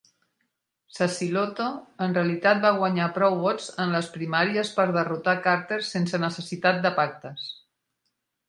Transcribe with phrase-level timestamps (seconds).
[0.99, 1.67] Sacilotto
[2.05, 6.97] en realitat va guanyar prou votes en les primàries per derrotar Carter sense necessitat de
[7.03, 7.47] pactes.